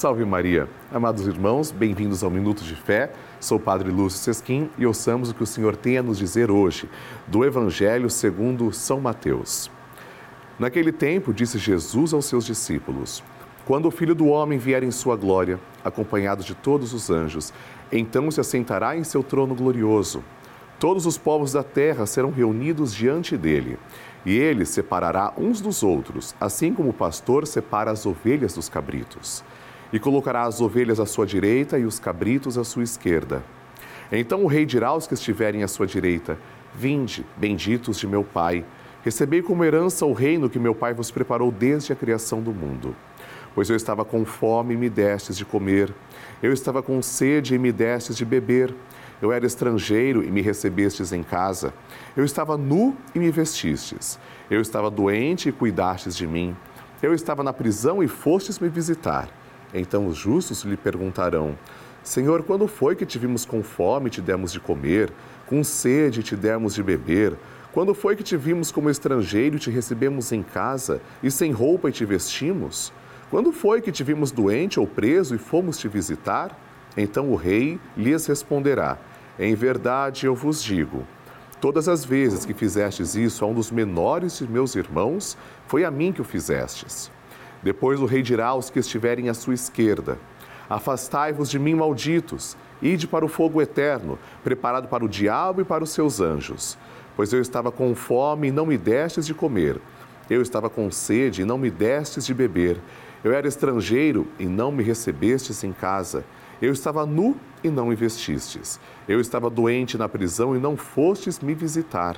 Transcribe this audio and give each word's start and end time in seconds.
Salve 0.00 0.24
Maria! 0.24 0.66
Amados 0.90 1.26
irmãos, 1.26 1.70
bem-vindos 1.70 2.24
ao 2.24 2.30
Minuto 2.30 2.64
de 2.64 2.74
Fé. 2.74 3.12
Sou 3.38 3.58
o 3.58 3.60
Padre 3.60 3.90
Lúcio 3.90 4.18
Sesquim 4.18 4.70
e 4.78 4.86
ouçamos 4.86 5.28
o 5.28 5.34
que 5.34 5.42
o 5.42 5.46
Senhor 5.46 5.76
tem 5.76 5.98
a 5.98 6.02
nos 6.02 6.16
dizer 6.16 6.50
hoje 6.50 6.88
do 7.26 7.44
Evangelho 7.44 8.08
segundo 8.08 8.72
São 8.72 8.98
Mateus. 8.98 9.70
Naquele 10.58 10.90
tempo, 10.90 11.34
disse 11.34 11.58
Jesus 11.58 12.14
aos 12.14 12.24
seus 12.24 12.46
discípulos: 12.46 13.22
Quando 13.66 13.88
o 13.88 13.90
Filho 13.90 14.14
do 14.14 14.24
Homem 14.28 14.58
vier 14.58 14.82
em 14.82 14.90
sua 14.90 15.16
glória, 15.16 15.60
acompanhado 15.84 16.42
de 16.42 16.54
todos 16.54 16.94
os 16.94 17.10
anjos, 17.10 17.52
então 17.92 18.30
se 18.30 18.40
assentará 18.40 18.96
em 18.96 19.04
seu 19.04 19.22
trono 19.22 19.54
glorioso. 19.54 20.24
Todos 20.78 21.04
os 21.04 21.18
povos 21.18 21.52
da 21.52 21.62
terra 21.62 22.06
serão 22.06 22.30
reunidos 22.30 22.94
diante 22.94 23.36
dele. 23.36 23.78
E 24.24 24.34
ele 24.34 24.64
separará 24.64 25.34
uns 25.36 25.60
dos 25.60 25.82
outros, 25.82 26.34
assim 26.40 26.72
como 26.72 26.88
o 26.88 26.94
pastor 26.94 27.46
separa 27.46 27.90
as 27.90 28.06
ovelhas 28.06 28.54
dos 28.54 28.70
cabritos. 28.70 29.44
E 29.92 29.98
colocará 29.98 30.42
as 30.42 30.60
ovelhas 30.60 31.00
à 31.00 31.06
sua 31.06 31.26
direita 31.26 31.78
e 31.78 31.84
os 31.84 31.98
cabritos 31.98 32.56
à 32.56 32.64
sua 32.64 32.82
esquerda. 32.82 33.42
Então 34.12 34.44
o 34.44 34.46
rei 34.46 34.66
dirá 34.66 34.88
aos 34.88 35.06
que 35.06 35.14
estiverem 35.14 35.62
à 35.62 35.68
sua 35.68 35.86
direita: 35.86 36.38
Vinde, 36.74 37.24
benditos 37.36 37.98
de 37.98 38.06
meu 38.06 38.24
Pai, 38.24 38.64
recebei 39.04 39.42
como 39.42 39.64
herança 39.64 40.06
o 40.06 40.12
reino 40.12 40.50
que 40.50 40.58
meu 40.58 40.74
Pai 40.74 40.94
vos 40.94 41.10
preparou 41.10 41.50
desde 41.50 41.92
a 41.92 41.96
criação 41.96 42.42
do 42.42 42.52
mundo. 42.52 42.94
Pois 43.54 43.68
eu 43.68 43.76
estava 43.76 44.04
com 44.04 44.24
fome 44.24 44.74
e 44.74 44.76
me 44.76 44.88
destes 44.88 45.36
de 45.36 45.44
comer, 45.44 45.92
eu 46.42 46.52
estava 46.52 46.82
com 46.82 47.02
sede 47.02 47.54
e 47.54 47.58
me 47.58 47.72
destes 47.72 48.16
de 48.16 48.24
beber. 48.24 48.74
Eu 49.20 49.30
era 49.32 49.44
estrangeiro 49.44 50.24
e 50.24 50.30
me 50.30 50.40
recebestes 50.40 51.12
em 51.12 51.22
casa. 51.22 51.74
Eu 52.16 52.24
estava 52.24 52.56
nu 52.56 52.96
e 53.14 53.18
me 53.18 53.30
vestistes. 53.30 54.18
Eu 54.50 54.62
estava 54.62 54.90
doente 54.90 55.50
e 55.50 55.52
cuidastes 55.52 56.16
de 56.16 56.26
mim. 56.26 56.56
Eu 57.02 57.12
estava 57.12 57.42
na 57.42 57.52
prisão 57.52 58.02
e 58.02 58.08
fostes 58.08 58.58
me 58.58 58.70
visitar. 58.70 59.28
Então 59.72 60.06
os 60.06 60.16
justos 60.16 60.62
lhe 60.62 60.76
perguntarão: 60.76 61.56
Senhor, 62.02 62.42
quando 62.42 62.66
foi 62.66 62.96
que 62.96 63.06
te 63.06 63.18
vimos 63.18 63.44
com 63.44 63.62
fome 63.62 64.08
e 64.08 64.10
te 64.10 64.20
demos 64.20 64.52
de 64.52 64.60
comer, 64.60 65.12
com 65.46 65.62
sede 65.62 66.20
e 66.20 66.22
te 66.22 66.36
demos 66.36 66.74
de 66.74 66.82
beber? 66.82 67.36
Quando 67.72 67.94
foi 67.94 68.16
que 68.16 68.22
te 68.22 68.36
vimos 68.36 68.72
como 68.72 68.90
estrangeiro 68.90 69.56
e 69.56 69.60
te 69.60 69.70
recebemos 69.70 70.32
em 70.32 70.42
casa, 70.42 71.00
e 71.22 71.30
sem 71.30 71.52
roupa 71.52 71.88
e 71.88 71.92
te 71.92 72.04
vestimos? 72.04 72.92
Quando 73.30 73.52
foi 73.52 73.80
que 73.80 73.92
te 73.92 74.02
vimos 74.02 74.32
doente 74.32 74.80
ou 74.80 74.86
preso 74.88 75.36
e 75.36 75.38
fomos 75.38 75.78
te 75.78 75.86
visitar? 75.86 76.58
Então 76.96 77.30
o 77.30 77.36
rei 77.36 77.78
lhes 77.96 78.26
responderá: 78.26 78.98
em 79.38 79.54
verdade 79.54 80.26
eu 80.26 80.34
vos 80.34 80.62
digo: 80.62 81.06
todas 81.60 81.88
as 81.88 82.04
vezes 82.04 82.44
que 82.44 82.52
fizestes 82.52 83.14
isso 83.14 83.44
a 83.44 83.48
um 83.48 83.54
dos 83.54 83.70
menores 83.70 84.38
de 84.38 84.48
meus 84.50 84.74
irmãos, 84.74 85.36
foi 85.66 85.84
a 85.84 85.90
mim 85.90 86.12
que 86.12 86.20
o 86.20 86.24
fizestes. 86.24 87.10
Depois 87.62 88.00
o 88.00 88.06
rei 88.06 88.22
dirá 88.22 88.48
aos 88.48 88.70
que 88.70 88.78
estiverem 88.78 89.28
à 89.28 89.34
sua 89.34 89.54
esquerda: 89.54 90.18
Afastai-vos 90.68 91.50
de 91.50 91.58
mim, 91.58 91.74
malditos, 91.74 92.56
ide 92.80 93.06
para 93.06 93.24
o 93.24 93.28
fogo 93.28 93.60
eterno, 93.60 94.18
preparado 94.42 94.88
para 94.88 95.04
o 95.04 95.08
diabo 95.08 95.60
e 95.60 95.64
para 95.64 95.84
os 95.84 95.90
seus 95.90 96.20
anjos. 96.20 96.78
Pois 97.16 97.32
eu 97.32 97.40
estava 97.40 97.70
com 97.70 97.94
fome 97.94 98.48
e 98.48 98.52
não 98.52 98.64
me 98.64 98.78
destes 98.78 99.26
de 99.26 99.34
comer. 99.34 99.80
Eu 100.28 100.40
estava 100.40 100.70
com 100.70 100.90
sede 100.90 101.42
e 101.42 101.44
não 101.44 101.58
me 101.58 101.70
destes 101.70 102.24
de 102.24 102.32
beber. 102.32 102.78
Eu 103.22 103.32
era 103.32 103.48
estrangeiro 103.48 104.28
e 104.38 104.46
não 104.46 104.70
me 104.70 104.82
recebestes 104.82 105.62
em 105.64 105.72
casa. 105.72 106.24
Eu 106.62 106.72
estava 106.72 107.04
nu 107.04 107.36
e 107.64 107.68
não 107.68 107.86
me 107.86 107.94
vestistes. 107.94 108.78
Eu 109.08 109.20
estava 109.20 109.50
doente 109.50 109.98
na 109.98 110.08
prisão 110.08 110.56
e 110.56 110.60
não 110.60 110.76
fostes 110.76 111.40
me 111.40 111.52
visitar. 111.52 112.16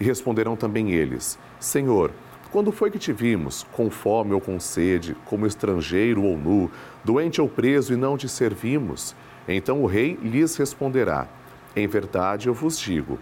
E 0.00 0.04
responderão 0.04 0.56
também 0.56 0.92
eles: 0.92 1.38
Senhor, 1.60 2.10
quando 2.52 2.70
foi 2.70 2.90
que 2.90 2.98
te 2.98 3.14
vimos, 3.14 3.66
com 3.72 3.90
fome 3.90 4.34
ou 4.34 4.40
com 4.40 4.60
sede, 4.60 5.16
como 5.24 5.46
estrangeiro 5.46 6.22
ou 6.22 6.36
nu, 6.36 6.70
doente 7.02 7.40
ou 7.40 7.48
preso 7.48 7.94
e 7.94 7.96
não 7.96 8.18
te 8.18 8.28
servimos? 8.28 9.16
Então 9.48 9.82
o 9.82 9.86
rei 9.86 10.18
lhes 10.22 10.54
responderá: 10.56 11.26
Em 11.74 11.86
verdade 11.86 12.48
eu 12.48 12.54
vos 12.54 12.78
digo, 12.78 13.18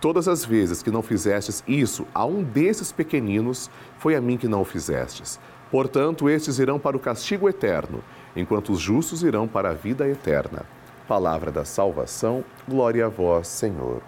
todas 0.00 0.26
as 0.26 0.44
vezes 0.44 0.82
que 0.82 0.90
não 0.90 1.00
fizestes 1.00 1.62
isso 1.66 2.04
a 2.12 2.26
um 2.26 2.42
desses 2.42 2.90
pequeninos, 2.90 3.70
foi 3.98 4.16
a 4.16 4.20
mim 4.20 4.36
que 4.36 4.48
não 4.48 4.62
o 4.62 4.64
fizestes. 4.64 5.38
Portanto, 5.70 6.28
estes 6.28 6.58
irão 6.58 6.78
para 6.78 6.96
o 6.96 7.00
castigo 7.00 7.48
eterno 7.48 8.02
enquanto 8.34 8.72
os 8.72 8.80
justos 8.80 9.22
irão 9.22 9.46
para 9.46 9.70
a 9.70 9.74
vida 9.74 10.08
eterna. 10.08 10.66
Palavra 11.06 11.52
da 11.52 11.64
salvação, 11.64 12.44
glória 12.68 13.06
a 13.06 13.08
vós, 13.08 13.46
Senhor. 13.46 14.02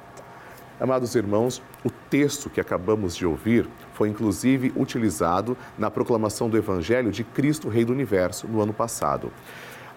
Amados 0.81 1.15
irmãos, 1.15 1.63
o 1.85 1.91
texto 1.91 2.51
que 2.51 2.61
acabamos 2.61 3.15
de 3.15 3.25
ouvir 3.25 3.69
foi 3.95 4.09
inclusive 4.09 4.73
utilizado 4.77 5.57
na 5.79 5.91
proclamação 5.91 6.51
do 6.51 6.59
Evangelho 6.59 7.11
de 7.11 7.25
Cristo, 7.25 7.69
Rei 7.69 7.85
do 7.85 7.93
Universo, 7.93 8.47
no 8.47 8.61
ano 8.61 8.75
passado. 8.75 9.33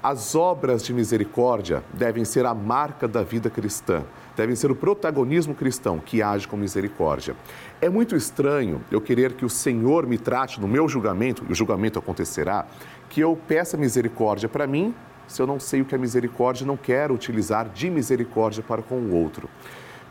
As 0.01 0.35
obras 0.35 0.83
de 0.83 0.93
misericórdia 0.93 1.83
devem 1.91 2.23
ser 2.23 2.45
a 2.45 2.53
marca 2.53 3.07
da 3.07 3.23
vida 3.23 3.49
cristã, 3.49 4.03
devem 4.37 4.55
ser 4.55 4.71
o 4.71 4.75
protagonismo 4.75 5.55
cristão 5.55 5.99
que 5.99 6.21
age 6.21 6.47
com 6.47 6.55
misericórdia. 6.55 7.35
É 7.81 7.89
muito 7.89 8.15
estranho 8.15 8.81
eu 8.91 9.01
querer 9.01 9.33
que 9.33 9.43
o 9.43 9.49
Senhor 9.49 10.05
me 10.05 10.19
trate 10.19 10.61
no 10.61 10.67
meu 10.67 10.87
julgamento, 10.87 11.43
e 11.49 11.51
o 11.51 11.55
julgamento 11.55 11.97
acontecerá, 11.97 12.67
que 13.09 13.19
eu 13.19 13.37
peça 13.47 13.75
misericórdia 13.75 14.47
para 14.47 14.67
mim, 14.67 14.93
se 15.27 15.41
eu 15.41 15.47
não 15.47 15.59
sei 15.59 15.81
o 15.81 15.85
que 15.85 15.95
é 15.95 15.97
misericórdia, 15.97 16.65
não 16.65 16.77
quero 16.77 17.13
utilizar 17.13 17.67
de 17.67 17.89
misericórdia 17.89 18.63
para 18.63 18.83
com 18.83 18.95
o 18.95 19.15
outro. 19.15 19.49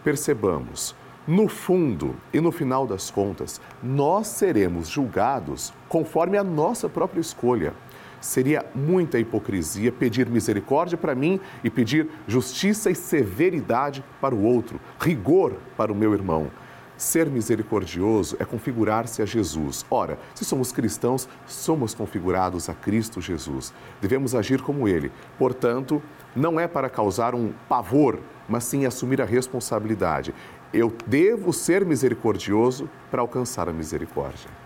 Percebamos, 0.03 0.95
no 1.27 1.49
fundo 1.49 2.15
e 2.33 2.41
no 2.41 2.53
final 2.53 2.87
das 2.87 3.11
contas, 3.11 3.61
nós 3.83 4.29
seremos 4.29 4.89
julgados 4.89 5.73
conforme 5.89 6.39
a 6.39 6.45
nossa 6.45 6.89
própria 6.89 7.21
escolha. 7.21 7.75
Seria 8.21 8.65
muita 8.75 9.19
hipocrisia 9.19 9.91
pedir 9.91 10.29
misericórdia 10.29 10.97
para 10.97 11.15
mim 11.15 11.41
e 11.63 11.71
pedir 11.71 12.09
justiça 12.27 12.91
e 12.91 12.95
severidade 12.95 14.05
para 14.21 14.35
o 14.35 14.43
outro, 14.43 14.81
rigor 15.01 15.55
para 15.77 15.93
o 15.93 15.97
meu 15.97 16.15
irmão. 16.15 16.51
Ser 16.97 17.29
misericordioso 17.29 18.37
é 18.39 18.45
configurar-se 18.45 19.21
a 19.21 19.27
Jesus. 19.27 19.85
Ora, 19.91 20.19
se 20.35 20.45
somos 20.45 20.73
cristãos, 20.73 21.29
somos 21.47 21.95
configurados 21.95 22.71
a 22.71 22.75
Cristo 22.75 23.21
Jesus. 23.21 23.73
Devemos 24.01 24.35
agir 24.35 24.63
como 24.63 24.89
Ele. 24.89 25.13
Portanto, 25.39 26.03
não 26.35 26.59
é 26.59 26.67
para 26.67 26.89
causar 26.89 27.35
um 27.35 27.53
pavor, 27.69 28.21
mas 28.49 28.65
sim 28.65 28.87
assumir 28.87 29.21
a 29.21 29.27
responsabilidade. 29.27 30.35
Eu 30.73 30.93
devo 31.07 31.53
ser 31.53 31.85
misericordioso 31.85 32.89
para 33.11 33.21
alcançar 33.21 33.69
a 33.69 33.73
misericórdia. 33.73 34.66